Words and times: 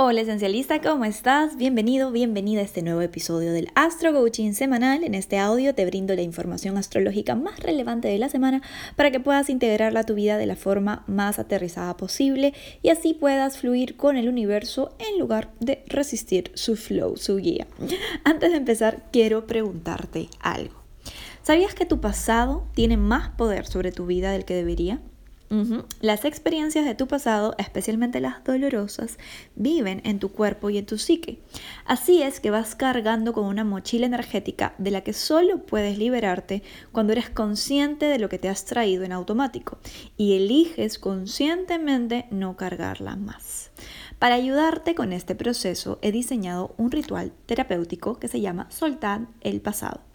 Hola 0.00 0.20
esencialista, 0.20 0.80
¿cómo 0.80 1.04
estás? 1.04 1.56
Bienvenido, 1.56 2.12
bienvenida 2.12 2.60
a 2.60 2.64
este 2.64 2.82
nuevo 2.82 3.00
episodio 3.00 3.52
del 3.52 3.66
Astro 3.74 4.12
Coaching 4.12 4.52
semanal. 4.52 5.02
En 5.02 5.12
este 5.12 5.38
audio 5.38 5.74
te 5.74 5.84
brindo 5.86 6.14
la 6.14 6.22
información 6.22 6.78
astrológica 6.78 7.34
más 7.34 7.58
relevante 7.58 8.06
de 8.06 8.16
la 8.20 8.28
semana 8.28 8.62
para 8.94 9.10
que 9.10 9.18
puedas 9.18 9.50
integrarla 9.50 9.98
a 9.98 10.06
tu 10.06 10.14
vida 10.14 10.38
de 10.38 10.46
la 10.46 10.54
forma 10.54 11.02
más 11.08 11.40
aterrizada 11.40 11.96
posible 11.96 12.54
y 12.80 12.90
así 12.90 13.12
puedas 13.12 13.58
fluir 13.58 13.96
con 13.96 14.16
el 14.16 14.28
universo 14.28 14.94
en 15.00 15.18
lugar 15.18 15.50
de 15.58 15.82
resistir 15.88 16.52
su 16.54 16.76
flow, 16.76 17.16
su 17.16 17.38
guía. 17.38 17.66
Antes 18.22 18.52
de 18.52 18.56
empezar, 18.56 19.02
quiero 19.10 19.48
preguntarte 19.48 20.28
algo. 20.38 20.76
¿Sabías 21.42 21.74
que 21.74 21.86
tu 21.86 22.00
pasado 22.00 22.68
tiene 22.72 22.96
más 22.96 23.30
poder 23.30 23.66
sobre 23.66 23.90
tu 23.90 24.06
vida 24.06 24.30
del 24.30 24.44
que 24.44 24.54
debería? 24.54 25.00
Las 26.00 26.26
experiencias 26.26 26.84
de 26.84 26.94
tu 26.94 27.06
pasado, 27.06 27.54
especialmente 27.56 28.20
las 28.20 28.44
dolorosas, 28.44 29.16
viven 29.56 30.02
en 30.04 30.18
tu 30.18 30.30
cuerpo 30.30 30.68
y 30.68 30.76
en 30.76 30.84
tu 30.84 30.98
psique. 30.98 31.40
Así 31.86 32.22
es 32.22 32.38
que 32.40 32.50
vas 32.50 32.74
cargando 32.74 33.32
con 33.32 33.46
una 33.46 33.64
mochila 33.64 34.06
energética 34.06 34.74
de 34.76 34.90
la 34.90 35.00
que 35.00 35.14
solo 35.14 35.62
puedes 35.62 35.96
liberarte 35.96 36.62
cuando 36.92 37.12
eres 37.12 37.30
consciente 37.30 38.06
de 38.06 38.18
lo 38.18 38.28
que 38.28 38.38
te 38.38 38.50
has 38.50 38.66
traído 38.66 39.04
en 39.04 39.12
automático 39.12 39.78
y 40.18 40.36
eliges 40.36 40.98
conscientemente 40.98 42.26
no 42.30 42.56
cargarla 42.56 43.16
más. 43.16 43.70
Para 44.18 44.34
ayudarte 44.34 44.94
con 44.94 45.12
este 45.12 45.34
proceso 45.34 45.98
he 46.02 46.12
diseñado 46.12 46.74
un 46.76 46.90
ritual 46.90 47.32
terapéutico 47.46 48.18
que 48.18 48.28
se 48.28 48.40
llama 48.40 48.70
Soltar 48.70 49.28
el 49.40 49.60
pasado. 49.60 50.07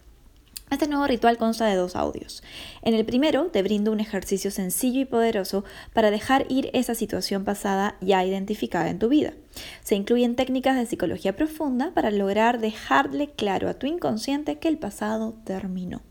Este 0.70 0.88
nuevo 0.88 1.06
ritual 1.06 1.38
consta 1.38 1.66
de 1.66 1.76
dos 1.76 1.94
audios. 1.94 2.42
En 2.82 2.94
el 2.94 3.04
primero 3.04 3.46
te 3.46 3.62
brindo 3.62 3.92
un 3.92 4.00
ejercicio 4.00 4.50
sencillo 4.50 5.00
y 5.00 5.04
poderoso 5.04 5.62
para 5.92 6.10
dejar 6.10 6.46
ir 6.48 6.70
esa 6.72 6.94
situación 6.94 7.44
pasada 7.44 7.96
ya 8.00 8.24
identificada 8.24 8.88
en 8.88 8.98
tu 8.98 9.08
vida. 9.08 9.34
Se 9.82 9.94
incluyen 9.94 10.34
técnicas 10.34 10.76
de 10.76 10.86
psicología 10.86 11.36
profunda 11.36 11.92
para 11.94 12.10
lograr 12.10 12.60
dejarle 12.60 13.30
claro 13.30 13.68
a 13.68 13.74
tu 13.74 13.86
inconsciente 13.86 14.58
que 14.58 14.68
el 14.68 14.78
pasado 14.78 15.34
terminó. 15.44 16.02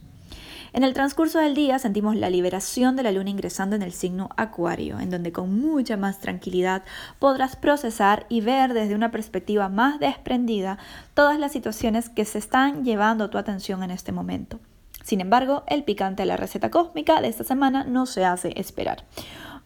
En 0.73 0.85
el 0.85 0.93
transcurso 0.93 1.39
del 1.39 1.55
día 1.55 1.79
sentimos 1.79 2.15
la 2.15 2.29
liberación 2.29 2.95
de 2.95 3.03
la 3.03 3.13
luna 3.13 3.31
ingresando 3.31 3.75
en 3.75 3.83
el 3.83 3.93
signo 3.93 4.29
Acuario, 4.37 5.01
en 5.01 5.11
donde 5.11 5.33
con 5.33 5.59
mucha 5.61 5.97
más 5.97 6.19
tranquilidad 6.19 6.83
podrás 7.19 7.57
procesar 7.57 8.27
y 8.29 8.43
ver 8.43 8.75
desde 8.75 8.95
una 8.95 9.11
perspectiva 9.11 9.69
más 9.69 9.99
desprendida 9.99 10.79
todas 11.15 11.39
las 11.39 11.53
situaciones 11.53 12.11
que 12.11 12.25
se 12.25 12.39
están 12.39 12.85
llevando 12.85 13.31
tu 13.31 13.39
atención 13.39 13.83
en 13.83 13.91
este 13.91 14.13
momento. 14.13 14.61
Sin 15.03 15.23
embargo, 15.23 15.65
el 15.69 15.85
picante 15.85 16.23
de 16.23 16.27
la 16.27 16.37
receta 16.37 16.71
cósmica 16.71 17.23
de 17.23 17.29
esta 17.29 17.45
semana 17.45 17.85
no 17.85 18.05
se 18.05 18.27
hace 18.27 18.53
esperar. 18.61 19.05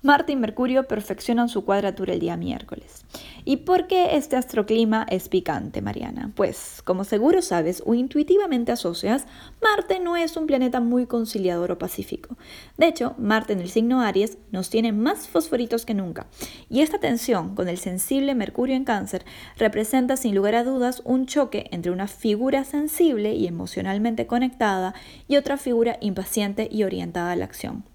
Marte 0.04 0.32
y 0.32 0.36
Mercurio 0.36 0.88
perfeccionan 0.88 1.48
su 1.48 1.64
cuadratura 1.64 2.12
el 2.12 2.18
día 2.18 2.36
miércoles. 2.36 3.04
¿Y 3.44 3.58
por 3.58 3.86
qué 3.86 4.16
este 4.16 4.34
astroclima 4.34 5.06
es 5.08 5.28
picante, 5.28 5.80
Mariana? 5.80 6.32
Pues, 6.34 6.82
como 6.84 7.04
seguro 7.04 7.40
sabes 7.40 7.84
o 7.86 7.94
intuitivamente 7.94 8.72
asocias, 8.72 9.26
Marte 9.62 10.00
no 10.00 10.16
es 10.16 10.36
un 10.36 10.48
planeta 10.48 10.80
muy 10.80 11.06
conciliador 11.06 11.70
o 11.70 11.78
pacífico. 11.78 12.36
De 12.76 12.88
hecho, 12.88 13.14
Marte 13.16 13.52
en 13.52 13.60
el 13.60 13.68
signo 13.68 14.00
Aries 14.00 14.38
nos 14.50 14.70
tiene 14.70 14.90
más 14.90 15.28
fosforitos 15.28 15.86
que 15.86 15.94
nunca. 15.94 16.26
Y 16.68 16.80
esta 16.80 16.98
tensión 16.98 17.54
con 17.54 17.68
el 17.68 17.78
sensible 17.78 18.34
Mercurio 18.34 18.74
en 18.74 18.84
cáncer 18.84 19.24
representa 19.56 20.16
sin 20.16 20.34
lugar 20.34 20.56
a 20.56 20.64
dudas 20.64 21.02
un 21.04 21.26
choque 21.26 21.68
entre 21.70 21.92
una 21.92 22.08
figura 22.08 22.64
sensible 22.64 23.34
y 23.34 23.46
emocionalmente 23.46 24.26
conectada 24.26 24.94
y 25.28 25.36
otra 25.36 25.58
figura 25.58 25.98
impaciente 26.00 26.68
y 26.72 26.82
orientada 26.82 27.30
a 27.30 27.36
la 27.36 27.44
acción. 27.44 27.91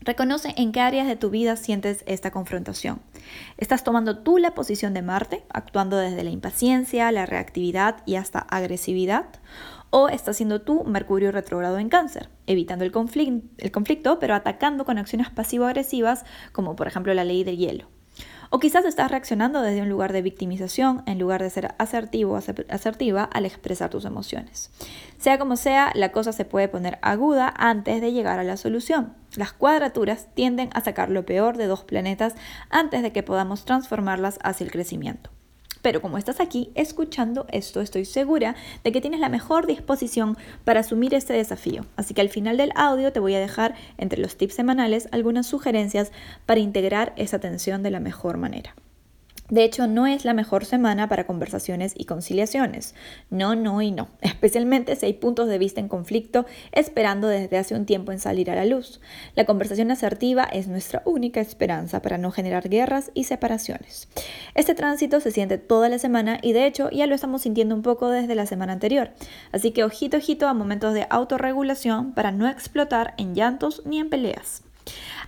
Reconoce 0.00 0.54
en 0.56 0.72
qué 0.72 0.80
áreas 0.80 1.06
de 1.06 1.16
tu 1.16 1.28
vida 1.28 1.56
sientes 1.56 2.04
esta 2.06 2.30
confrontación. 2.30 3.00
¿Estás 3.56 3.84
tomando 3.84 4.18
tú 4.18 4.38
la 4.38 4.54
posición 4.54 4.94
de 4.94 5.02
Marte, 5.02 5.44
actuando 5.50 5.96
desde 5.96 6.22
la 6.22 6.30
impaciencia, 6.30 7.10
la 7.12 7.26
reactividad 7.26 7.96
y 8.06 8.14
hasta 8.14 8.38
agresividad? 8.38 9.26
¿O 9.90 10.08
estás 10.08 10.36
siendo 10.36 10.60
tú 10.62 10.84
Mercurio 10.84 11.32
retrogrado 11.32 11.78
en 11.78 11.88
cáncer, 11.88 12.28
evitando 12.46 12.84
el, 12.84 12.92
el 13.58 13.72
conflicto 13.72 14.18
pero 14.18 14.34
atacando 14.34 14.84
con 14.84 14.98
acciones 14.98 15.30
pasivo-agresivas 15.30 16.24
como 16.52 16.76
por 16.76 16.86
ejemplo 16.86 17.12
la 17.14 17.24
ley 17.24 17.42
del 17.42 17.56
hielo? 17.56 17.97
O 18.50 18.58
quizás 18.58 18.84
estás 18.84 19.10
reaccionando 19.10 19.60
desde 19.60 19.82
un 19.82 19.88
lugar 19.88 20.12
de 20.12 20.22
victimización 20.22 21.02
en 21.06 21.18
lugar 21.18 21.42
de 21.42 21.50
ser 21.50 21.74
asertivo 21.78 22.32
o 22.32 22.36
asertiva 22.68 23.24
al 23.24 23.44
expresar 23.44 23.90
tus 23.90 24.04
emociones. 24.04 24.70
Sea 25.18 25.38
como 25.38 25.56
sea, 25.56 25.92
la 25.94 26.12
cosa 26.12 26.32
se 26.32 26.44
puede 26.44 26.68
poner 26.68 26.98
aguda 27.02 27.52
antes 27.56 28.00
de 28.00 28.12
llegar 28.12 28.38
a 28.38 28.44
la 28.44 28.56
solución. 28.56 29.14
Las 29.36 29.52
cuadraturas 29.52 30.28
tienden 30.34 30.70
a 30.72 30.80
sacar 30.80 31.10
lo 31.10 31.26
peor 31.26 31.56
de 31.56 31.66
dos 31.66 31.84
planetas 31.84 32.34
antes 32.70 33.02
de 33.02 33.12
que 33.12 33.22
podamos 33.22 33.64
transformarlas 33.64 34.38
hacia 34.42 34.64
el 34.64 34.70
crecimiento. 34.70 35.30
Pero 35.88 36.02
como 36.02 36.18
estás 36.18 36.38
aquí 36.38 36.70
escuchando 36.74 37.46
esto, 37.50 37.80
estoy 37.80 38.04
segura 38.04 38.56
de 38.84 38.92
que 38.92 39.00
tienes 39.00 39.20
la 39.20 39.30
mejor 39.30 39.66
disposición 39.66 40.36
para 40.66 40.80
asumir 40.80 41.14
este 41.14 41.32
desafío. 41.32 41.86
Así 41.96 42.12
que 42.12 42.20
al 42.20 42.28
final 42.28 42.58
del 42.58 42.72
audio 42.74 43.10
te 43.10 43.20
voy 43.20 43.34
a 43.34 43.40
dejar 43.40 43.74
entre 43.96 44.20
los 44.20 44.36
tips 44.36 44.56
semanales 44.56 45.08
algunas 45.12 45.46
sugerencias 45.46 46.12
para 46.44 46.60
integrar 46.60 47.14
esa 47.16 47.38
atención 47.38 47.82
de 47.82 47.90
la 47.90 48.00
mejor 48.00 48.36
manera. 48.36 48.74
De 49.50 49.64
hecho, 49.64 49.86
no 49.86 50.06
es 50.06 50.24
la 50.26 50.34
mejor 50.34 50.66
semana 50.66 51.08
para 51.08 51.26
conversaciones 51.26 51.94
y 51.96 52.04
conciliaciones. 52.04 52.94
No, 53.30 53.54
no 53.54 53.80
y 53.80 53.90
no. 53.90 54.08
Especialmente 54.20 54.94
si 54.96 55.06
hay 55.06 55.14
puntos 55.14 55.48
de 55.48 55.58
vista 55.58 55.80
en 55.80 55.88
conflicto 55.88 56.44
esperando 56.72 57.28
desde 57.28 57.56
hace 57.56 57.74
un 57.74 57.86
tiempo 57.86 58.12
en 58.12 58.20
salir 58.20 58.50
a 58.50 58.54
la 58.54 58.66
luz. 58.66 59.00
La 59.34 59.46
conversación 59.46 59.90
asertiva 59.90 60.44
es 60.44 60.68
nuestra 60.68 61.02
única 61.06 61.40
esperanza 61.40 62.02
para 62.02 62.18
no 62.18 62.30
generar 62.30 62.68
guerras 62.68 63.10
y 63.14 63.24
separaciones. 63.24 64.08
Este 64.54 64.74
tránsito 64.74 65.20
se 65.20 65.30
siente 65.30 65.56
toda 65.56 65.88
la 65.88 65.98
semana 65.98 66.38
y 66.42 66.52
de 66.52 66.66
hecho 66.66 66.90
ya 66.90 67.06
lo 67.06 67.14
estamos 67.14 67.42
sintiendo 67.42 67.74
un 67.74 67.82
poco 67.82 68.10
desde 68.10 68.34
la 68.34 68.46
semana 68.46 68.74
anterior. 68.74 69.10
Así 69.52 69.70
que 69.70 69.84
ojito, 69.84 70.18
ojito 70.18 70.46
a 70.46 70.54
momentos 70.54 70.92
de 70.92 71.06
autorregulación 71.08 72.12
para 72.12 72.32
no 72.32 72.48
explotar 72.48 73.14
en 73.16 73.34
llantos 73.34 73.82
ni 73.86 73.98
en 73.98 74.10
peleas. 74.10 74.62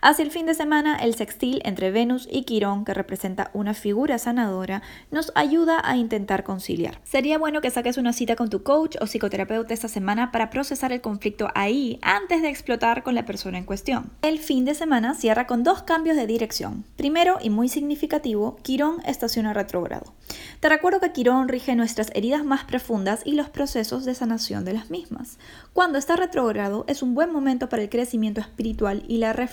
Hacia 0.03 0.25
el 0.25 0.31
fin 0.31 0.47
de 0.47 0.55
semana, 0.55 0.97
el 0.97 1.15
sextil 1.15 1.61
entre 1.65 1.91
Venus 1.91 2.27
y 2.31 2.45
Quirón, 2.45 2.87
que 2.87 2.95
representa 2.95 3.51
una 3.53 3.75
figura 3.75 4.19
sanadora, 4.19 4.81
nos 5.11 5.31
ayuda 5.35 5.79
a 5.85 5.99
intentar 5.99 6.43
conciliar. 6.43 7.01
Sería 7.05 7.37
bueno 7.37 7.61
que 7.61 7.71
saques 7.71 7.99
una 7.99 8.15
cita 8.15 8.35
con 8.35 8.49
tu 8.49 8.63
coach 8.63 8.97
o 9.03 9.07
psicoterapeuta 9.07 9.75
esta 9.75 9.89
semana 9.89 10.33
para 10.33 10.49
procesar 10.49 10.93
el 10.93 11.03
conflicto 11.03 11.49
ahí 11.55 11.99
antes 12.01 12.41
de 12.41 12.49
explotar 12.49 13.03
con 13.03 13.15
la 13.15 13.27
persona 13.27 13.59
en 13.59 13.65
cuestión. 13.65 14.11
El 14.23 14.39
fin 14.39 14.65
de 14.65 14.75
semana 14.75 15.15
cierra 15.15 15.47
con 15.47 15.65
dos 15.65 15.83
cambios 15.83 16.17
de 16.17 16.27
dirección. 16.27 16.85
Primero, 16.97 17.37
y 17.43 17.51
muy 17.51 17.69
significativo, 17.69 18.57
Quirón 18.63 19.03
estaciona 19.05 19.53
retrógrado. 19.53 20.15
Te 20.61 20.71
recuerdo 20.71 21.01
que 21.01 21.13
Quirón 21.13 21.49
rige 21.49 21.75
nuestras 21.77 22.11
heridas 22.15 22.45
más 22.45 22.65
profundas 22.65 23.21
y 23.27 23.33
los 23.33 23.51
procesos 23.51 24.07
de 24.07 24.15
sanación 24.15 24.65
de 24.65 24.73
las 24.73 24.89
mismas. 24.89 25.39
Cuando 25.75 25.99
está 25.99 26.17
retrógrado 26.17 26.85
es 26.89 27.03
un 27.03 27.15
buen 27.15 27.31
momento 27.31 27.69
para 27.69 27.83
el 27.83 27.91
crecimiento 27.91 28.41
espiritual 28.41 29.03
y 29.07 29.19
la 29.19 29.35
reflexión 29.35 29.50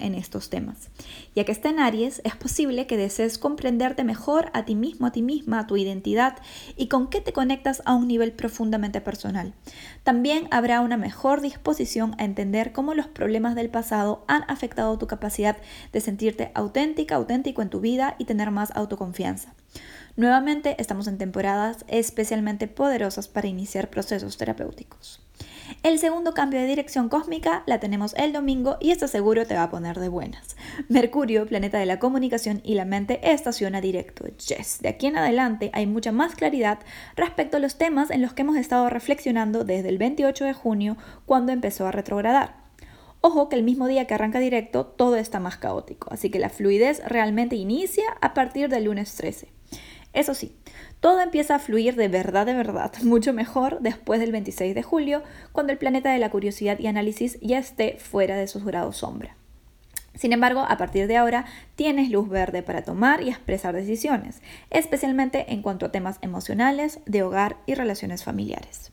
en 0.00 0.14
estos 0.14 0.50
temas. 0.50 0.90
Ya 1.34 1.44
que 1.44 1.52
está 1.52 1.70
en 1.70 1.80
Aries, 1.80 2.20
es 2.24 2.36
posible 2.36 2.86
que 2.86 2.96
desees 2.96 3.38
comprenderte 3.38 4.04
mejor 4.04 4.50
a 4.52 4.64
ti 4.64 4.74
mismo, 4.74 5.06
a 5.06 5.12
ti 5.12 5.22
misma, 5.22 5.60
a 5.60 5.66
tu 5.66 5.76
identidad 5.76 6.36
y 6.76 6.88
con 6.88 7.08
qué 7.08 7.20
te 7.20 7.32
conectas 7.32 7.82
a 7.86 7.94
un 7.94 8.06
nivel 8.06 8.32
profundamente 8.32 9.00
personal. 9.00 9.54
También 10.04 10.48
habrá 10.50 10.80
una 10.80 10.96
mejor 10.96 11.40
disposición 11.40 12.14
a 12.18 12.24
entender 12.24 12.72
cómo 12.72 12.94
los 12.94 13.06
problemas 13.06 13.54
del 13.54 13.70
pasado 13.70 14.24
han 14.28 14.44
afectado 14.48 14.98
tu 14.98 15.06
capacidad 15.06 15.56
de 15.92 16.00
sentirte 16.00 16.50
auténtica, 16.54 17.16
auténtico 17.16 17.62
en 17.62 17.70
tu 17.70 17.80
vida 17.80 18.16
y 18.18 18.26
tener 18.26 18.50
más 18.50 18.70
autoconfianza. 18.76 19.54
Nuevamente 20.16 20.76
estamos 20.78 21.06
en 21.06 21.18
temporadas 21.18 21.84
especialmente 21.88 22.68
poderosas 22.68 23.28
para 23.28 23.48
iniciar 23.48 23.88
procesos 23.88 24.36
terapéuticos. 24.36 25.27
El 25.82 25.98
segundo 25.98 26.32
cambio 26.32 26.60
de 26.60 26.66
dirección 26.66 27.08
cósmica 27.08 27.62
la 27.66 27.78
tenemos 27.78 28.14
el 28.14 28.32
domingo 28.32 28.78
y 28.80 28.90
esto 28.90 29.06
seguro 29.06 29.46
te 29.46 29.54
va 29.54 29.64
a 29.64 29.70
poner 29.70 29.98
de 29.98 30.08
buenas. 30.08 30.56
Mercurio, 30.88 31.46
planeta 31.46 31.78
de 31.78 31.86
la 31.86 31.98
comunicación 31.98 32.60
y 32.64 32.74
la 32.74 32.84
mente, 32.84 33.20
estaciona 33.22 33.80
directo. 33.80 34.26
Yes, 34.26 34.78
de 34.80 34.88
aquí 34.88 35.06
en 35.06 35.18
adelante 35.18 35.70
hay 35.74 35.86
mucha 35.86 36.10
más 36.10 36.34
claridad 36.34 36.78
respecto 37.16 37.58
a 37.58 37.60
los 37.60 37.76
temas 37.76 38.10
en 38.10 38.22
los 38.22 38.32
que 38.32 38.42
hemos 38.42 38.56
estado 38.56 38.88
reflexionando 38.88 39.64
desde 39.64 39.90
el 39.90 39.98
28 39.98 40.44
de 40.46 40.54
junio 40.54 40.96
cuando 41.26 41.52
empezó 41.52 41.86
a 41.86 41.92
retrogradar. 41.92 42.56
Ojo 43.20 43.48
que 43.48 43.56
el 43.56 43.64
mismo 43.64 43.88
día 43.88 44.06
que 44.06 44.14
arranca 44.14 44.38
directo 44.38 44.86
todo 44.86 45.16
está 45.16 45.40
más 45.40 45.58
caótico, 45.58 46.08
así 46.12 46.30
que 46.30 46.38
la 46.38 46.50
fluidez 46.50 47.02
realmente 47.04 47.56
inicia 47.56 48.04
a 48.20 48.32
partir 48.32 48.68
del 48.68 48.84
lunes 48.84 49.14
13. 49.16 49.57
Eso 50.12 50.34
sí, 50.34 50.54
todo 51.00 51.20
empieza 51.20 51.56
a 51.56 51.58
fluir 51.58 51.94
de 51.94 52.08
verdad, 52.08 52.46
de 52.46 52.54
verdad, 52.54 52.92
mucho 53.02 53.32
mejor 53.32 53.78
después 53.80 54.20
del 54.20 54.32
26 54.32 54.74
de 54.74 54.82
julio, 54.82 55.22
cuando 55.52 55.72
el 55.72 55.78
planeta 55.78 56.12
de 56.12 56.18
la 56.18 56.30
curiosidad 56.30 56.78
y 56.78 56.86
análisis 56.86 57.38
ya 57.40 57.58
esté 57.58 57.98
fuera 57.98 58.36
de 58.36 58.48
sus 58.48 58.64
grados 58.64 58.96
sombra. 58.96 59.36
Sin 60.14 60.32
embargo, 60.32 60.66
a 60.68 60.76
partir 60.76 61.06
de 61.06 61.16
ahora 61.16 61.44
tienes 61.76 62.10
luz 62.10 62.28
verde 62.28 62.64
para 62.64 62.82
tomar 62.82 63.22
y 63.22 63.28
expresar 63.28 63.74
decisiones, 63.74 64.42
especialmente 64.70 65.52
en 65.52 65.62
cuanto 65.62 65.86
a 65.86 65.92
temas 65.92 66.18
emocionales, 66.22 66.98
de 67.06 67.22
hogar 67.22 67.58
y 67.66 67.74
relaciones 67.74 68.24
familiares. 68.24 68.90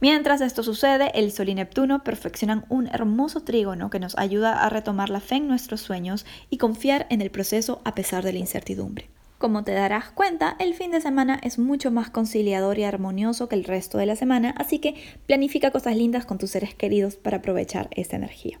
Mientras 0.00 0.40
esto 0.40 0.64
sucede, 0.64 1.12
el 1.14 1.30
Sol 1.30 1.50
y 1.50 1.54
Neptuno 1.54 2.02
perfeccionan 2.02 2.64
un 2.68 2.88
hermoso 2.88 3.44
trígono 3.44 3.90
que 3.90 4.00
nos 4.00 4.18
ayuda 4.18 4.64
a 4.64 4.68
retomar 4.68 5.08
la 5.08 5.20
fe 5.20 5.36
en 5.36 5.46
nuestros 5.46 5.80
sueños 5.80 6.26
y 6.50 6.58
confiar 6.58 7.06
en 7.10 7.22
el 7.22 7.30
proceso 7.30 7.80
a 7.84 7.94
pesar 7.94 8.24
de 8.24 8.32
la 8.32 8.40
incertidumbre. 8.40 9.08
Como 9.38 9.64
te 9.64 9.72
darás 9.72 10.10
cuenta, 10.10 10.56
el 10.58 10.72
fin 10.72 10.90
de 10.90 11.02
semana 11.02 11.38
es 11.42 11.58
mucho 11.58 11.90
más 11.90 12.08
conciliador 12.08 12.78
y 12.78 12.84
armonioso 12.84 13.50
que 13.50 13.54
el 13.54 13.64
resto 13.64 13.98
de 13.98 14.06
la 14.06 14.16
semana, 14.16 14.54
así 14.56 14.78
que 14.78 14.94
planifica 15.26 15.70
cosas 15.70 15.94
lindas 15.94 16.24
con 16.24 16.38
tus 16.38 16.52
seres 16.52 16.74
queridos 16.74 17.16
para 17.16 17.38
aprovechar 17.38 17.88
esta 17.90 18.16
energía. 18.16 18.58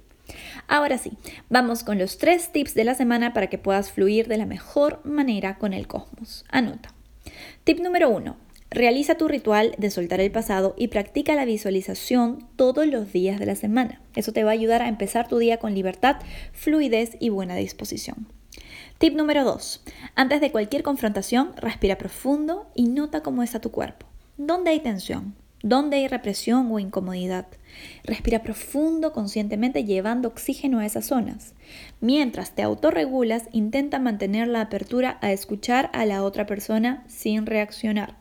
Ahora 0.68 0.98
sí, 0.98 1.12
vamos 1.48 1.82
con 1.82 1.98
los 1.98 2.18
tres 2.18 2.52
tips 2.52 2.74
de 2.74 2.84
la 2.84 2.94
semana 2.94 3.32
para 3.32 3.46
que 3.46 3.56
puedas 3.56 3.90
fluir 3.90 4.28
de 4.28 4.36
la 4.36 4.44
mejor 4.44 5.00
manera 5.04 5.56
con 5.56 5.72
el 5.72 5.86
cosmos. 5.86 6.44
Anota. 6.50 6.92
Tip 7.64 7.80
número 7.80 8.10
uno. 8.10 8.36
Realiza 8.68 9.14
tu 9.14 9.28
ritual 9.28 9.74
de 9.78 9.90
soltar 9.90 10.20
el 10.20 10.32
pasado 10.32 10.74
y 10.76 10.88
practica 10.88 11.34
la 11.36 11.46
visualización 11.46 12.46
todos 12.56 12.86
los 12.86 13.12
días 13.12 13.38
de 13.38 13.46
la 13.46 13.54
semana. 13.54 14.02
Eso 14.14 14.32
te 14.32 14.44
va 14.44 14.50
a 14.50 14.54
ayudar 14.54 14.82
a 14.82 14.88
empezar 14.88 15.28
tu 15.28 15.38
día 15.38 15.56
con 15.58 15.74
libertad, 15.74 16.16
fluidez 16.52 17.16
y 17.18 17.30
buena 17.30 17.54
disposición. 17.54 18.26
Tip 18.98 19.14
número 19.14 19.44
2. 19.44 19.82
Antes 20.14 20.40
de 20.40 20.50
cualquier 20.50 20.82
confrontación, 20.82 21.52
respira 21.56 21.98
profundo 21.98 22.70
y 22.74 22.84
nota 22.84 23.22
cómo 23.22 23.42
está 23.42 23.60
tu 23.60 23.70
cuerpo. 23.70 24.06
¿Dónde 24.38 24.70
hay 24.70 24.80
tensión? 24.80 25.34
¿Dónde 25.62 25.98
hay 25.98 26.08
represión 26.08 26.72
o 26.72 26.78
incomodidad? 26.78 27.46
Respira 28.04 28.42
profundo 28.42 29.12
conscientemente 29.12 29.84
llevando 29.84 30.28
oxígeno 30.28 30.78
a 30.78 30.86
esas 30.86 31.04
zonas. 31.04 31.52
Mientras 32.00 32.54
te 32.54 32.62
autorregulas, 32.62 33.50
intenta 33.52 33.98
mantener 33.98 34.48
la 34.48 34.62
apertura 34.62 35.18
a 35.20 35.30
escuchar 35.30 35.90
a 35.92 36.06
la 36.06 36.22
otra 36.22 36.46
persona 36.46 37.04
sin 37.06 37.44
reaccionar. 37.44 38.16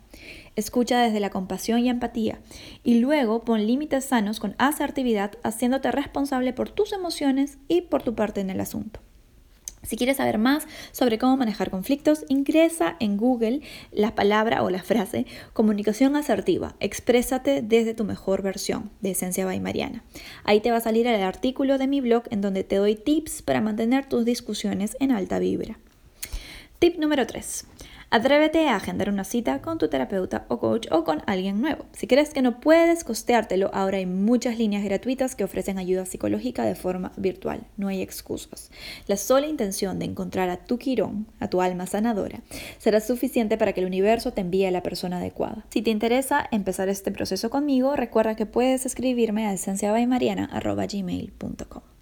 Escucha 0.57 1.01
desde 1.01 1.22
la 1.22 1.30
compasión 1.30 1.80
y 1.80 1.89
empatía 1.89 2.39
y 2.83 3.00
luego 3.00 3.45
pon 3.45 3.66
límites 3.66 4.04
sanos 4.04 4.42
con 4.42 4.56
asertividad 4.57 5.31
haciéndote 5.42 5.89
responsable 5.94 6.51
por 6.51 6.69
tus 6.69 6.92
emociones 6.92 7.60
y 7.69 7.83
por 7.83 8.04
tu 8.04 8.13
parte 8.13 8.42
en 8.42 8.50
el 8.50 8.60
asunto. 8.60 9.04
Si 9.85 9.97
quieres 9.97 10.17
saber 10.17 10.37
más 10.37 10.67
sobre 10.91 11.17
cómo 11.17 11.37
manejar 11.37 11.69
conflictos, 11.69 12.25
ingresa 12.27 12.95
en 12.99 13.17
Google 13.17 13.61
la 13.91 14.15
palabra 14.15 14.63
o 14.63 14.69
la 14.69 14.83
frase 14.83 15.25
comunicación 15.53 16.15
asertiva. 16.15 16.75
Exprésate 16.79 17.61
desde 17.61 17.93
tu 17.93 18.03
mejor 18.03 18.41
versión 18.41 18.91
de 19.01 19.11
Esencia 19.11 19.45
by 19.45 19.59
Mariana. 19.59 20.03
Ahí 20.43 20.59
te 20.59 20.71
va 20.71 20.77
a 20.77 20.81
salir 20.81 21.07
el 21.07 21.21
artículo 21.21 21.77
de 21.77 21.87
mi 21.87 22.01
blog 22.01 22.23
en 22.29 22.41
donde 22.41 22.63
te 22.63 22.77
doy 22.77 22.95
tips 22.95 23.41
para 23.41 23.61
mantener 23.61 24.07
tus 24.07 24.25
discusiones 24.25 24.97
en 24.99 25.11
alta 25.11 25.39
vibra. 25.39 25.77
Tip 26.79 26.97
número 26.97 27.25
3. 27.25 27.65
Atrévete 28.15 28.69
a 28.69 28.77
agendar 28.77 29.09
una 29.09 29.25
cita 29.25 29.62
con 29.62 29.77
tu 29.77 29.89
terapeuta 29.89 30.45
o 30.47 30.57
coach 30.57 30.88
o 30.89 31.03
con 31.03 31.21
alguien 31.25 31.59
nuevo. 31.59 31.83
Si 31.91 32.07
crees 32.07 32.29
que 32.29 32.41
no 32.41 32.62
puedes 32.62 33.03
costeártelo, 33.03 33.69
ahora 33.73 33.97
hay 33.97 34.06
muchas 34.06 34.57
líneas 34.57 34.85
gratuitas 34.85 35.35
que 35.35 35.44
ofrecen 35.44 35.77
ayuda 35.77 36.06
psicológica 36.06 36.63
de 36.63 36.75
forma 36.75 37.12
virtual. 37.17 37.67
No 37.75 37.89
hay 37.89 38.01
excusas. 38.01 38.71
La 39.07 39.17
sola 39.17 39.47
intención 39.47 40.00
de 40.00 40.06
encontrar 40.06 40.50
a 40.50 40.63
tu 40.63 40.77
quirón, 40.77 41.27
a 41.41 41.50
tu 41.50 41.59
alma 41.59 41.88
sanadora, 41.88 42.39
será 42.77 43.01
suficiente 43.01 43.57
para 43.57 43.73
que 43.73 43.81
el 43.81 43.88
universo 43.88 44.31
te 44.31 44.39
envíe 44.39 44.65
a 44.65 44.71
la 44.71 44.81
persona 44.81 45.17
adecuada. 45.17 45.65
Si 45.67 45.81
te 45.81 45.91
interesa 45.91 46.47
empezar 46.51 46.88
este 46.88 47.12
proceso 47.12 47.50
conmigo, 47.50 47.97
recuerda 47.97 48.38
que 48.38 48.45
puedes 48.45 48.85
escribirme 48.85 49.45
a 49.45 49.51
esenciabaymariana.gmail.com. 49.51 51.94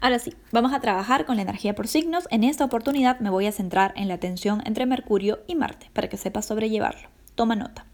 Ahora 0.00 0.18
sí, 0.18 0.34
vamos 0.52 0.72
a 0.72 0.80
trabajar 0.80 1.26
con 1.26 1.36
la 1.36 1.42
energía 1.42 1.74
por 1.74 1.88
signos. 1.88 2.26
En 2.30 2.44
esta 2.44 2.64
oportunidad 2.64 3.20
me 3.20 3.30
voy 3.30 3.46
a 3.46 3.52
centrar 3.52 3.92
en 3.96 4.08
la 4.08 4.18
tensión 4.18 4.62
entre 4.64 4.86
Mercurio 4.86 5.40
y 5.46 5.54
Marte 5.54 5.90
para 5.92 6.08
que 6.08 6.16
sepas 6.16 6.46
sobrellevarlo. 6.46 7.08
Toma 7.34 7.56
nota. 7.56 7.86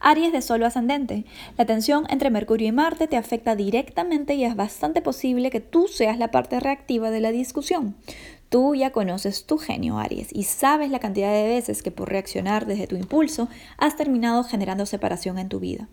Aries 0.00 0.32
de 0.32 0.42
solo 0.42 0.66
ascendente. 0.66 1.24
La 1.56 1.64
tensión 1.64 2.06
entre 2.10 2.30
Mercurio 2.30 2.68
y 2.68 2.72
Marte 2.72 3.08
te 3.08 3.16
afecta 3.16 3.56
directamente 3.56 4.34
y 4.34 4.44
es 4.44 4.54
bastante 4.54 5.00
posible 5.00 5.50
que 5.50 5.60
tú 5.60 5.88
seas 5.88 6.18
la 6.18 6.30
parte 6.30 6.60
reactiva 6.60 7.10
de 7.10 7.20
la 7.20 7.32
discusión. 7.32 7.96
Tú 8.50 8.74
ya 8.74 8.92
conoces 8.92 9.46
tu 9.46 9.58
genio, 9.58 9.98
Aries, 9.98 10.28
y 10.30 10.44
sabes 10.44 10.90
la 10.90 11.00
cantidad 11.00 11.32
de 11.32 11.48
veces 11.48 11.82
que 11.82 11.90
por 11.90 12.10
reaccionar 12.10 12.66
desde 12.66 12.86
tu 12.86 12.96
impulso 12.96 13.48
has 13.78 13.96
terminado 13.96 14.44
generando 14.44 14.86
separación 14.86 15.38
en 15.38 15.48
tu 15.48 15.58
vida. 15.58 15.88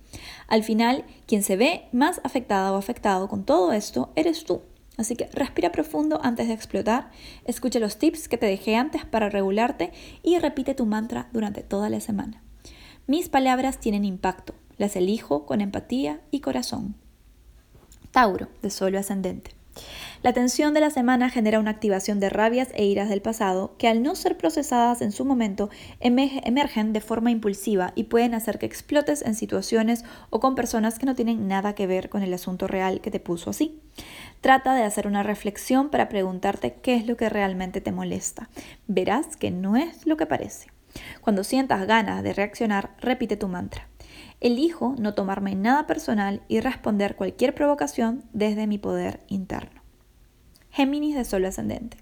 Al 0.47 0.63
final, 0.63 1.05
quien 1.25 1.41
se 1.41 1.55
ve 1.55 1.85
más 1.91 2.21
afectada 2.23 2.71
o 2.73 2.75
afectado 2.75 3.27
con 3.29 3.45
todo 3.45 3.71
esto 3.71 4.11
eres 4.15 4.43
tú. 4.43 4.61
Así 4.97 5.15
que 5.15 5.27
respira 5.33 5.71
profundo 5.71 6.19
antes 6.23 6.47
de 6.47 6.53
explotar, 6.53 7.11
escucha 7.45 7.79
los 7.79 7.97
tips 7.97 8.27
que 8.27 8.37
te 8.37 8.45
dejé 8.45 8.75
antes 8.75 9.05
para 9.05 9.29
regularte 9.29 9.91
y 10.21 10.37
repite 10.37 10.75
tu 10.75 10.85
mantra 10.85 11.29
durante 11.33 11.61
toda 11.61 11.89
la 11.89 11.99
semana. 11.99 12.41
Mis 13.07 13.29
palabras 13.29 13.79
tienen 13.79 14.05
impacto, 14.05 14.53
las 14.77 14.95
elijo 14.95 15.45
con 15.45 15.61
empatía 15.61 16.21
y 16.29 16.41
corazón. 16.41 16.95
Tauro, 18.11 18.47
de 18.61 18.69
solo 18.69 18.99
ascendente. 18.99 19.51
La 20.21 20.33
tensión 20.33 20.73
de 20.73 20.81
la 20.81 20.89
semana 20.89 21.29
genera 21.29 21.59
una 21.59 21.71
activación 21.71 22.19
de 22.19 22.29
rabias 22.29 22.67
e 22.73 22.85
iras 22.85 23.09
del 23.09 23.21
pasado 23.21 23.75
que 23.77 23.87
al 23.87 24.03
no 24.03 24.15
ser 24.15 24.37
procesadas 24.37 25.01
en 25.01 25.11
su 25.11 25.25
momento 25.25 25.69
emergen 25.99 26.93
de 26.93 27.01
forma 27.01 27.31
impulsiva 27.31 27.93
y 27.95 28.03
pueden 28.03 28.35
hacer 28.35 28.59
que 28.59 28.65
explotes 28.65 29.23
en 29.23 29.33
situaciones 29.33 30.03
o 30.29 30.39
con 30.39 30.55
personas 30.55 30.99
que 30.99 31.05
no 31.05 31.15
tienen 31.15 31.47
nada 31.47 31.73
que 31.73 31.87
ver 31.87 32.09
con 32.09 32.21
el 32.21 32.33
asunto 32.33 32.67
real 32.67 33.01
que 33.01 33.11
te 33.11 33.19
puso 33.19 33.49
así. 33.49 33.79
Trata 34.41 34.73
de 34.73 34.83
hacer 34.83 35.05
una 35.05 35.21
reflexión 35.21 35.89
para 35.89 36.09
preguntarte 36.09 36.73
qué 36.73 36.95
es 36.95 37.05
lo 37.05 37.15
que 37.15 37.29
realmente 37.29 37.79
te 37.79 37.91
molesta. 37.91 38.49
Verás 38.87 39.37
que 39.37 39.51
no 39.51 39.75
es 39.77 40.07
lo 40.07 40.17
que 40.17 40.25
parece. 40.25 40.71
Cuando 41.21 41.43
sientas 41.43 41.85
ganas 41.85 42.23
de 42.23 42.33
reaccionar, 42.33 42.95
repite 42.99 43.37
tu 43.37 43.47
mantra. 43.47 43.87
Elijo 44.39 44.95
no 44.97 45.13
tomarme 45.13 45.53
nada 45.53 45.85
personal 45.85 46.41
y 46.47 46.59
responder 46.59 47.15
cualquier 47.15 47.53
provocación 47.53 48.23
desde 48.33 48.65
mi 48.65 48.79
poder 48.79 49.19
interno. 49.27 49.81
Géminis 50.71 51.15
de 51.15 51.25
Sol 51.25 51.45
ascendente. 51.45 51.97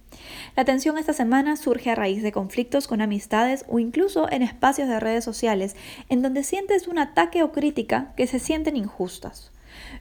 La 0.56 0.64
tensión 0.64 0.98
esta 0.98 1.12
semana 1.12 1.58
surge 1.58 1.90
a 1.90 1.96
raíz 1.96 2.24
de 2.24 2.32
conflictos 2.32 2.88
con 2.88 3.02
amistades 3.02 3.66
o 3.68 3.80
incluso 3.80 4.32
en 4.32 4.44
espacios 4.44 4.88
de 4.88 5.00
redes 5.00 5.26
sociales 5.26 5.76
en 6.08 6.22
donde 6.22 6.44
sientes 6.44 6.88
un 6.88 7.00
ataque 7.00 7.44
o 7.44 7.52
crítica 7.52 8.14
que 8.16 8.28
se 8.28 8.40
sienten 8.40 8.78
injustas. 8.78 9.52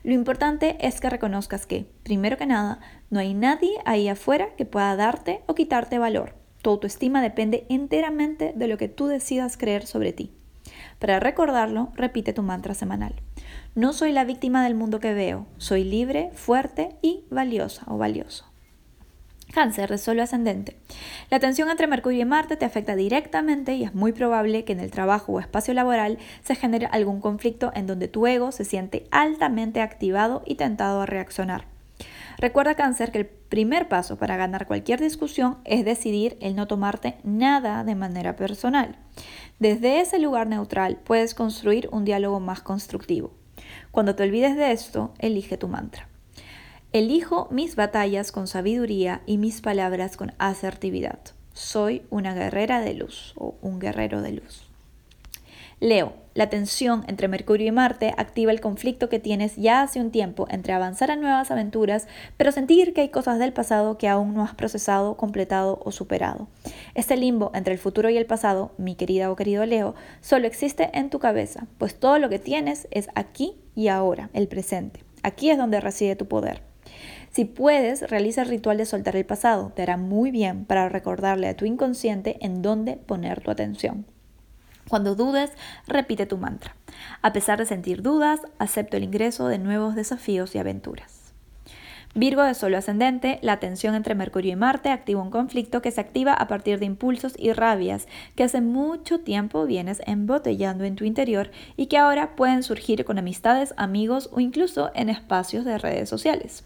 Lo 0.03 0.13
importante 0.13 0.77
es 0.79 0.99
que 0.99 1.09
reconozcas 1.09 1.65
que, 1.65 1.85
primero 2.03 2.37
que 2.37 2.45
nada, 2.45 2.79
no 3.09 3.19
hay 3.19 3.33
nadie 3.33 3.71
ahí 3.85 4.07
afuera 4.07 4.55
que 4.57 4.65
pueda 4.65 4.95
darte 4.95 5.41
o 5.47 5.55
quitarte 5.55 5.99
valor. 5.99 6.35
Tu 6.61 6.69
autoestima 6.69 7.21
depende 7.21 7.65
enteramente 7.69 8.53
de 8.55 8.67
lo 8.67 8.77
que 8.77 8.89
tú 8.89 9.07
decidas 9.07 9.57
creer 9.57 9.85
sobre 9.85 10.13
ti. 10.13 10.33
Para 10.99 11.19
recordarlo, 11.19 11.91
repite 11.95 12.33
tu 12.33 12.43
mantra 12.43 12.73
semanal. 12.73 13.15
No 13.75 13.93
soy 13.93 14.11
la 14.11 14.25
víctima 14.25 14.63
del 14.63 14.75
mundo 14.75 14.99
que 14.99 15.13
veo, 15.13 15.47
soy 15.57 15.83
libre, 15.83 16.31
fuerte 16.33 16.97
y 17.01 17.23
valiosa 17.29 17.85
o 17.87 17.97
valioso. 17.97 18.48
Cáncer 19.53 19.89
de 19.89 19.97
solo 19.97 20.21
ascendente. 20.21 20.77
La 21.31 21.39
tensión 21.39 21.69
entre 21.69 21.87
Mercurio 21.87 22.21
y 22.21 22.25
Marte 22.25 22.55
te 22.55 22.65
afecta 22.65 22.95
directamente 22.95 23.73
y 23.73 23.83
es 23.83 23.95
muy 23.95 24.11
probable 24.11 24.63
que 24.63 24.73
en 24.73 24.79
el 24.79 24.91
trabajo 24.91 25.33
o 25.33 25.39
espacio 25.39 25.73
laboral 25.73 26.19
se 26.43 26.55
genere 26.55 26.87
algún 26.91 27.19
conflicto 27.19 27.71
en 27.73 27.87
donde 27.87 28.07
tu 28.07 28.27
ego 28.27 28.51
se 28.51 28.63
siente 28.63 29.07
altamente 29.11 29.81
activado 29.81 30.43
y 30.45 30.55
tentado 30.55 31.01
a 31.01 31.05
reaccionar. 31.07 31.65
Recuerda 32.37 32.75
Cáncer 32.75 33.11
que 33.11 33.17
el 33.17 33.25
primer 33.25 33.89
paso 33.89 34.17
para 34.17 34.37
ganar 34.37 34.67
cualquier 34.67 35.01
discusión 35.01 35.57
es 35.65 35.83
decidir 35.83 36.37
el 36.41 36.55
no 36.55 36.67
tomarte 36.67 37.17
nada 37.23 37.83
de 37.83 37.95
manera 37.95 38.35
personal. 38.35 38.97
Desde 39.57 39.99
ese 39.99 40.19
lugar 40.19 40.47
neutral 40.47 40.99
puedes 41.03 41.33
construir 41.33 41.89
un 41.91 42.05
diálogo 42.05 42.39
más 42.39 42.61
constructivo. 42.61 43.33
Cuando 43.91 44.15
te 44.15 44.23
olvides 44.23 44.55
de 44.55 44.71
esto, 44.71 45.13
elige 45.19 45.57
tu 45.57 45.67
mantra. 45.67 46.08
Elijo 46.91 47.47
mis 47.51 47.75
batallas 47.75 48.31
con 48.31 48.47
sabiduría 48.47 49.21
y 49.27 49.37
mis 49.37 49.61
palabras 49.61 50.17
con 50.17 50.33
asertividad. 50.39 51.19
Soy 51.53 52.01
una 52.09 52.33
guerrera 52.33 52.81
de 52.81 52.95
luz 52.95 53.33
o 53.37 53.53
un 53.61 53.77
guerrero 53.77 54.23
de 54.23 54.31
luz. 54.31 54.67
Leo, 55.79 56.13
la 56.33 56.49
tensión 56.49 57.05
entre 57.07 57.27
Mercurio 57.27 57.67
y 57.67 57.71
Marte 57.71 58.15
activa 58.17 58.51
el 58.51 58.59
conflicto 58.59 59.07
que 59.07 59.19
tienes 59.19 59.55
ya 59.55 59.83
hace 59.83 60.01
un 60.01 60.09
tiempo 60.09 60.47
entre 60.49 60.73
avanzar 60.73 61.11
a 61.11 61.15
nuevas 61.15 61.51
aventuras, 61.51 62.07
pero 62.37 62.51
sentir 62.51 62.95
que 62.95 63.01
hay 63.01 63.09
cosas 63.09 63.37
del 63.37 63.53
pasado 63.53 63.99
que 63.99 64.07
aún 64.07 64.33
no 64.33 64.43
has 64.43 64.55
procesado, 64.55 65.15
completado 65.15 65.79
o 65.85 65.91
superado. 65.91 66.47
Este 66.95 67.17
limbo 67.17 67.51
entre 67.53 67.73
el 67.73 67.79
futuro 67.79 68.09
y 68.09 68.17
el 68.17 68.25
pasado, 68.25 68.71
mi 68.79 68.95
querida 68.95 69.29
o 69.29 69.35
querido 69.35 69.63
Leo, 69.67 69.93
solo 70.21 70.47
existe 70.47 70.89
en 70.97 71.11
tu 71.11 71.19
cabeza, 71.19 71.67
pues 71.77 71.99
todo 71.99 72.17
lo 72.17 72.29
que 72.29 72.39
tienes 72.39 72.87
es 72.89 73.09
aquí 73.13 73.57
y 73.75 73.89
ahora, 73.89 74.31
el 74.33 74.47
presente. 74.47 75.03
Aquí 75.21 75.51
es 75.51 75.59
donde 75.59 75.81
reside 75.81 76.15
tu 76.15 76.27
poder. 76.27 76.68
Si 77.31 77.45
puedes, 77.45 78.09
realiza 78.09 78.41
el 78.41 78.49
ritual 78.49 78.77
de 78.77 78.85
soltar 78.85 79.15
el 79.15 79.25
pasado. 79.25 79.71
Te 79.75 79.83
hará 79.83 79.97
muy 79.97 80.31
bien 80.31 80.65
para 80.65 80.89
recordarle 80.89 81.47
a 81.47 81.55
tu 81.55 81.65
inconsciente 81.65 82.37
en 82.41 82.61
dónde 82.61 82.97
poner 82.97 83.41
tu 83.41 83.51
atención. 83.51 84.05
Cuando 84.89 85.13
dudes, 85.13 85.51
repite 85.87 86.25
tu 86.25 86.37
mantra. 86.37 86.75
A 87.21 87.31
pesar 87.31 87.59
de 87.59 87.67
sentir 87.67 88.01
dudas, 88.01 88.41
acepto 88.57 88.97
el 88.97 89.03
ingreso 89.03 89.47
de 89.47 89.59
nuevos 89.59 89.95
desafíos 89.95 90.55
y 90.55 90.57
aventuras. 90.57 91.18
Virgo 92.15 92.41
de 92.41 92.55
Solo 92.55 92.75
ascendente, 92.75 93.37
la 93.43 93.59
tensión 93.59 93.93
entre 93.93 94.15
Mercurio 94.15 94.53
y 94.53 94.55
Marte 94.55 94.89
activa 94.89 95.21
un 95.21 95.29
conflicto 95.29 95.83
que 95.83 95.91
se 95.91 96.01
activa 96.01 96.33
a 96.33 96.47
partir 96.47 96.79
de 96.79 96.87
impulsos 96.87 97.35
y 97.37 97.53
rabias 97.53 98.07
que 98.35 98.43
hace 98.43 98.61
mucho 98.61 99.19
tiempo 99.19 99.67
vienes 99.67 100.01
embotellando 100.07 100.85
en 100.85 100.95
tu 100.95 101.05
interior 101.05 101.51
y 101.77 101.85
que 101.85 101.99
ahora 101.99 102.35
pueden 102.35 102.63
surgir 102.63 103.05
con 103.05 103.19
amistades, 103.19 103.75
amigos 103.77 104.27
o 104.33 104.39
incluso 104.39 104.89
en 104.95 105.09
espacios 105.09 105.65
de 105.65 105.77
redes 105.77 106.09
sociales. 106.09 106.63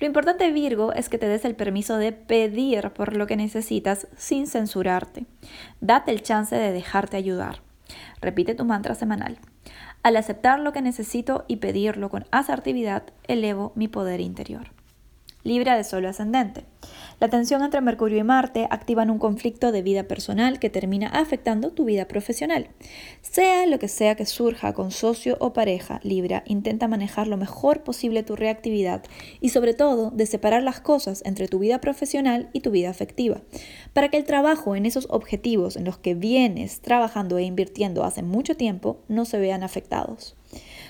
Lo 0.00 0.08
importante 0.08 0.50
Virgo 0.50 0.92
es 0.92 1.08
que 1.08 1.18
te 1.18 1.28
des 1.28 1.44
el 1.44 1.54
permiso 1.54 1.96
de 1.96 2.10
pedir 2.10 2.90
por 2.90 3.14
lo 3.16 3.28
que 3.28 3.36
necesitas 3.36 4.08
sin 4.16 4.48
censurarte. 4.48 5.24
Date 5.80 6.10
el 6.10 6.24
chance 6.24 6.56
de 6.56 6.72
dejarte 6.72 7.16
ayudar. 7.16 7.60
Repite 8.20 8.56
tu 8.56 8.64
mantra 8.64 8.96
semanal. 8.96 9.38
Al 10.02 10.16
aceptar 10.16 10.58
lo 10.58 10.72
que 10.72 10.82
necesito 10.82 11.44
y 11.46 11.56
pedirlo 11.56 12.10
con 12.10 12.24
asertividad, 12.32 13.04
elevo 13.28 13.72
mi 13.76 13.86
poder 13.86 14.20
interior. 14.20 14.79
Libra 15.42 15.76
de 15.76 15.84
Solo 15.84 16.08
ascendente. 16.08 16.64
La 17.18 17.28
tensión 17.28 17.62
entre 17.62 17.80
Mercurio 17.80 18.18
y 18.18 18.22
Marte 18.22 18.66
activan 18.70 19.10
un 19.10 19.18
conflicto 19.18 19.72
de 19.72 19.80
vida 19.80 20.04
personal 20.04 20.58
que 20.58 20.68
termina 20.68 21.08
afectando 21.08 21.70
tu 21.70 21.84
vida 21.84 22.06
profesional. 22.06 22.68
Sea 23.22 23.66
lo 23.66 23.78
que 23.78 23.88
sea 23.88 24.16
que 24.16 24.26
surja 24.26 24.74
con 24.74 24.90
socio 24.90 25.38
o 25.40 25.52
pareja, 25.52 26.00
Libra 26.02 26.42
intenta 26.46 26.88
manejar 26.88 27.26
lo 27.26 27.38
mejor 27.38 27.82
posible 27.82 28.22
tu 28.22 28.36
reactividad 28.36 29.02
y 29.40 29.50
sobre 29.50 29.72
todo 29.72 30.10
de 30.10 30.26
separar 30.26 30.62
las 30.62 30.80
cosas 30.80 31.22
entre 31.24 31.48
tu 31.48 31.58
vida 31.58 31.80
profesional 31.80 32.50
y 32.52 32.60
tu 32.60 32.70
vida 32.70 32.90
afectiva, 32.90 33.40
para 33.94 34.08
que 34.08 34.18
el 34.18 34.24
trabajo 34.24 34.76
en 34.76 34.84
esos 34.84 35.06
objetivos 35.10 35.76
en 35.76 35.84
los 35.84 35.96
que 35.96 36.14
vienes 36.14 36.80
trabajando 36.80 37.38
e 37.38 37.44
invirtiendo 37.44 38.04
hace 38.04 38.22
mucho 38.22 38.56
tiempo 38.56 39.00
no 39.08 39.24
se 39.24 39.38
vean 39.38 39.62
afectados. 39.62 40.36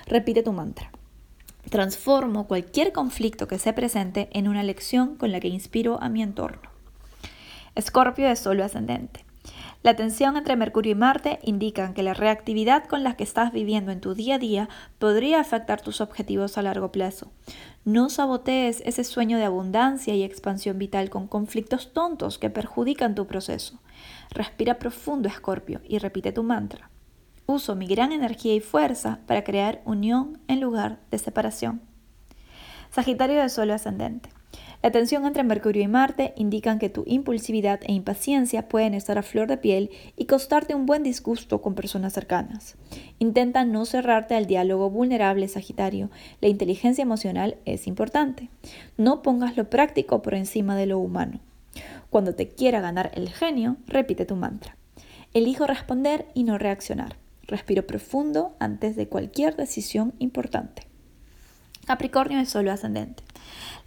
Repite 0.07 0.43
tu 0.43 0.53
mantra. 0.53 0.91
Transformo 1.71 2.49
cualquier 2.49 2.93
conflicto 2.93 3.47
que 3.47 3.61
se 3.61 3.73
presente 3.73 4.29
en 4.33 4.49
una 4.49 4.65
lección 4.65 5.15
con 5.15 5.31
la 5.31 5.39
que 5.39 5.47
inspiro 5.47 6.03
a 6.03 6.09
mi 6.09 6.21
entorno. 6.21 6.69
Escorpio 7.77 8.27
de 8.27 8.35
solo 8.35 8.65
ascendente. 8.65 9.25
La 9.85 9.95
tensión 9.95 10.37
entre 10.37 10.57
Mercurio 10.57 10.93
y 10.93 10.95
Marte 10.97 11.39
indican 11.45 11.95
que 11.95 12.03
la 12.03 12.13
reactividad 12.13 12.87
con 12.87 13.05
la 13.05 13.15
que 13.15 13.23
estás 13.23 13.53
viviendo 13.53 13.93
en 13.93 14.01
tu 14.01 14.15
día 14.15 14.35
a 14.35 14.39
día 14.41 14.69
podría 14.99 15.39
afectar 15.39 15.81
tus 15.81 16.01
objetivos 16.01 16.59
a 16.59 16.63
largo 16.63 16.91
plazo. 16.91 17.31
No 17.85 18.11
sabotees 18.11 18.83
ese 18.85 19.05
sueño 19.05 19.39
de 19.39 19.45
abundancia 19.45 20.17
y 20.17 20.25
expansión 20.25 20.77
vital 20.77 21.09
con 21.09 21.29
conflictos 21.29 21.93
tontos 21.93 22.39
que 22.39 22.51
perjudican 22.51 23.15
tu 23.15 23.29
proceso. 23.29 23.79
Respira 24.31 24.81
profundo, 24.81 25.29
Escorpio, 25.29 25.81
y 25.89 25.99
repite 25.99 26.33
tu 26.33 26.43
mantra. 26.43 26.91
Uso 27.51 27.75
mi 27.75 27.89
gran 27.89 28.13
energía 28.13 28.55
y 28.55 28.61
fuerza 28.61 29.19
para 29.27 29.43
crear 29.43 29.83
unión 29.85 30.39
en 30.47 30.61
lugar 30.61 31.01
de 31.11 31.19
separación. 31.19 31.81
Sagitario 32.93 33.43
de 33.43 33.49
Solo 33.49 33.75
ascendente. 33.75 34.29
La 34.85 34.93
tensión 34.93 35.27
entre 35.27 35.43
Mercurio 35.43 35.83
y 35.83 35.89
Marte 35.89 36.33
indican 36.37 36.79
que 36.79 36.91
tu 36.91 37.03
impulsividad 37.09 37.81
e 37.83 37.93
impaciencia 37.93 38.69
pueden 38.69 38.95
estar 38.95 39.19
a 39.19 39.25
flor 39.25 39.49
de 39.49 39.57
piel 39.57 39.91
y 40.17 40.27
costarte 40.27 40.77
un 40.77 40.87
buen 40.87 41.03
disgusto 41.03 41.61
con 41.61 41.75
personas 41.75 42.13
cercanas. 42.13 42.77
Intenta 43.19 43.65
no 43.65 43.85
cerrarte 43.85 44.37
al 44.37 44.47
diálogo 44.47 44.89
vulnerable, 44.89 45.49
Sagitario. 45.49 46.09
La 46.41 46.47
inteligencia 46.47 47.03
emocional 47.03 47.57
es 47.65 47.89
importante. 47.89 48.49
No 48.97 49.23
pongas 49.23 49.57
lo 49.57 49.69
práctico 49.69 50.23
por 50.23 50.35
encima 50.35 50.77
de 50.77 50.87
lo 50.87 51.01
humano. 51.01 51.41
Cuando 52.11 52.33
te 52.37 52.47
quiera 52.47 52.81
ganar 52.81 53.11
el 53.15 53.29
genio, 53.29 53.77
repite 53.89 54.25
tu 54.25 54.37
mantra. 54.37 54.77
Elijo 55.35 55.67
responder 55.67 56.27
y 56.33 56.45
no 56.45 56.57
reaccionar. 56.57 57.17
Respiro 57.51 57.85
profundo 57.85 58.55
antes 58.61 58.95
de 58.95 59.09
cualquier 59.09 59.57
decisión 59.57 60.15
importante. 60.21 60.87
Capricornio 61.85 62.39
es 62.39 62.49
solo 62.49 62.71
ascendente. 62.71 63.25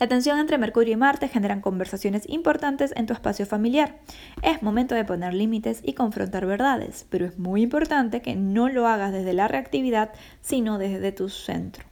La 0.01 0.08
tensión 0.10 0.38
entre 0.38 0.58
Mercurio 0.58 0.96
y 0.96 0.98
Marte 0.98 1.29
generan 1.29 1.62
conversaciones 1.62 2.27
importantes 2.27 2.93
en 2.98 3.05
tu 3.05 3.13
espacio 3.13 3.46
familiar. 3.46 4.00
Es 4.41 4.62
momento 4.62 4.96
de 4.96 5.05
poner 5.05 5.34
límites 5.34 5.79
y 5.82 5.93
confrontar 5.93 6.46
verdades, 6.46 7.05
pero 7.10 7.25
es 7.25 7.39
muy 7.39 7.62
importante 7.62 8.22
que 8.22 8.36
no 8.36 8.67
lo 8.67 8.86
hagas 8.86 9.13
desde 9.13 9.32
la 9.32 9.48
reactividad, 9.48 10.12
sino 10.41 10.77
desde 10.77 11.13
tu 11.13 11.29
centro. 11.29 11.86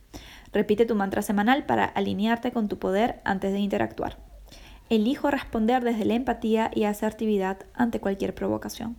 Repite 0.52 0.86
tu 0.86 0.96
mantra 0.96 1.22
semanal 1.22 1.66
para 1.66 1.86
alinearte 1.86 2.52
con 2.52 2.68
tu 2.68 2.80
poder 2.80 3.22
antes 3.24 3.54
de 3.54 3.60
interactuar. 3.60 4.18
Elijo 4.90 5.32
responder 5.32 5.86
desde 5.86 6.04
la 6.04 6.16
empatía 6.16 6.70
y 6.76 6.84
asertividad 6.84 7.60
ante 7.74 8.02
cualquier 8.02 8.36
provocación. 8.36 8.98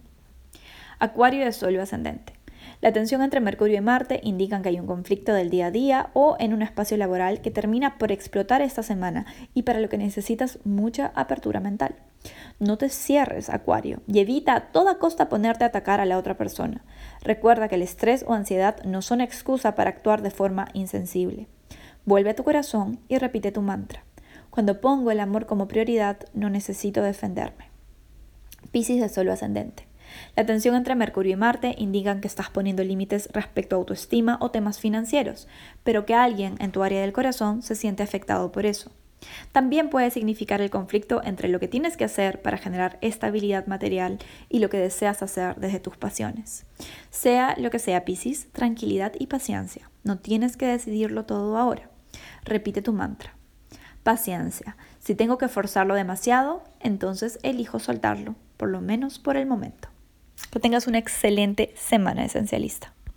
Acuario 0.98 1.44
de 1.44 1.52
solo 1.52 1.82
ascendente. 1.82 2.32
La 2.82 2.92
tensión 2.92 3.22
entre 3.22 3.38
Mercurio 3.38 3.78
y 3.78 3.80
Marte 3.80 4.18
indican 4.24 4.60
que 4.60 4.70
hay 4.70 4.80
un 4.80 4.88
conflicto 4.88 5.32
del 5.32 5.50
día 5.50 5.66
a 5.66 5.70
día 5.70 6.10
o 6.14 6.34
en 6.40 6.52
un 6.52 6.62
espacio 6.62 6.96
laboral 6.96 7.40
que 7.40 7.52
termina 7.52 7.96
por 7.96 8.10
explotar 8.10 8.60
esta 8.60 8.82
semana 8.82 9.24
y 9.54 9.62
para 9.62 9.78
lo 9.78 9.88
que 9.88 9.98
necesitas 9.98 10.58
mucha 10.64 11.12
apertura 11.14 11.60
mental. 11.60 11.94
No 12.58 12.78
te 12.78 12.88
cierres, 12.88 13.50
Acuario, 13.50 14.02
y 14.08 14.18
evita 14.18 14.56
a 14.56 14.72
toda 14.72 14.98
costa 14.98 15.28
ponerte 15.28 15.62
a 15.62 15.68
atacar 15.68 16.00
a 16.00 16.06
la 16.06 16.18
otra 16.18 16.36
persona. 16.36 16.84
Recuerda 17.22 17.68
que 17.68 17.76
el 17.76 17.82
estrés 17.82 18.24
o 18.26 18.34
ansiedad 18.34 18.82
no 18.82 19.00
son 19.00 19.20
excusa 19.20 19.76
para 19.76 19.90
actuar 19.90 20.20
de 20.20 20.32
forma 20.32 20.66
insensible. 20.72 21.46
Vuelve 22.04 22.30
a 22.30 22.34
tu 22.34 22.42
corazón 22.42 22.98
y 23.06 23.16
repite 23.18 23.52
tu 23.52 23.62
mantra. 23.62 24.02
Cuando 24.50 24.80
pongo 24.80 25.12
el 25.12 25.20
amor 25.20 25.46
como 25.46 25.68
prioridad, 25.68 26.18
no 26.34 26.50
necesito 26.50 27.00
defenderme. 27.00 27.70
Piscis 28.72 29.00
de 29.00 29.08
solo 29.08 29.32
ascendente. 29.32 29.91
La 30.36 30.46
tensión 30.46 30.74
entre 30.74 30.94
Mercurio 30.94 31.32
y 31.32 31.36
Marte 31.36 31.74
indican 31.78 32.20
que 32.20 32.28
estás 32.28 32.50
poniendo 32.50 32.84
límites 32.84 33.28
respecto 33.32 33.76
a 33.76 33.78
autoestima 33.78 34.38
o 34.40 34.50
temas 34.50 34.78
financieros, 34.78 35.48
pero 35.84 36.06
que 36.06 36.14
alguien 36.14 36.56
en 36.58 36.72
tu 36.72 36.82
área 36.82 37.00
del 37.00 37.12
corazón 37.12 37.62
se 37.62 37.74
siente 37.74 38.02
afectado 38.02 38.52
por 38.52 38.66
eso. 38.66 38.90
También 39.52 39.90
puede 39.90 40.10
significar 40.10 40.60
el 40.60 40.70
conflicto 40.70 41.22
entre 41.24 41.48
lo 41.48 41.60
que 41.60 41.68
tienes 41.68 41.96
que 41.96 42.04
hacer 42.04 42.42
para 42.42 42.58
generar 42.58 42.98
estabilidad 43.00 43.66
material 43.66 44.18
y 44.48 44.58
lo 44.58 44.70
que 44.70 44.78
deseas 44.78 45.22
hacer 45.22 45.56
desde 45.56 45.80
tus 45.80 45.96
pasiones. 45.96 46.66
Sea 47.10 47.54
lo 47.58 47.70
que 47.70 47.78
sea, 47.78 48.04
Piscis, 48.04 48.48
tranquilidad 48.52 49.12
y 49.18 49.26
paciencia. 49.26 49.90
No 50.04 50.18
tienes 50.18 50.56
que 50.56 50.66
decidirlo 50.66 51.24
todo 51.24 51.56
ahora. 51.56 51.90
Repite 52.44 52.82
tu 52.82 52.92
mantra. 52.92 53.36
Paciencia. 54.02 54.76
Si 54.98 55.14
tengo 55.14 55.38
que 55.38 55.48
forzarlo 55.48 55.94
demasiado, 55.94 56.64
entonces 56.80 57.38
elijo 57.42 57.78
soltarlo, 57.78 58.34
por 58.56 58.68
lo 58.68 58.80
menos 58.80 59.20
por 59.20 59.36
el 59.36 59.46
momento. 59.46 59.91
Que 60.50 60.60
tengas 60.60 60.86
una 60.86 60.98
excelente 60.98 61.72
semana 61.76 62.24
esencialista. 62.24 62.92